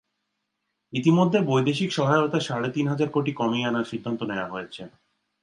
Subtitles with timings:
[0.93, 4.81] ইতিমধ্যে বৈদেশিক সহায়তা সাড়ে তিন হাজার কোটি কমিয়ে আনার সিদ্ধান্ত নেওয়া হয়েছে।